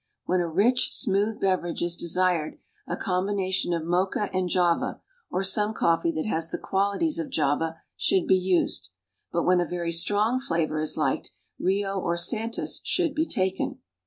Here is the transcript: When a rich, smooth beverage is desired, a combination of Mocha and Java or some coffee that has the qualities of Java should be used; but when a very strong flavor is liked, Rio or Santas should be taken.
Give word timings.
When 0.25 0.41
a 0.41 0.47
rich, 0.49 0.91
smooth 0.93 1.39
beverage 1.39 1.83
is 1.83 1.95
desired, 1.95 2.57
a 2.87 2.97
combination 2.97 3.71
of 3.71 3.85
Mocha 3.85 4.31
and 4.33 4.49
Java 4.49 4.99
or 5.29 5.43
some 5.43 5.75
coffee 5.75 6.11
that 6.13 6.25
has 6.25 6.49
the 6.49 6.57
qualities 6.57 7.19
of 7.19 7.29
Java 7.29 7.79
should 7.95 8.25
be 8.25 8.35
used; 8.35 8.89
but 9.31 9.43
when 9.43 9.61
a 9.61 9.63
very 9.67 9.91
strong 9.91 10.39
flavor 10.39 10.79
is 10.79 10.97
liked, 10.97 11.33
Rio 11.59 11.99
or 11.99 12.17
Santas 12.17 12.79
should 12.83 13.13
be 13.13 13.27
taken. 13.27 13.79